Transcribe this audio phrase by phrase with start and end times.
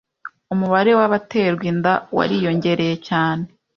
[0.53, 3.45] umubare wabaterwa inda wariyongereye cyane